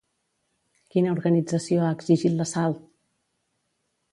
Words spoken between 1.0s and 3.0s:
organització ha exigit l'assalt?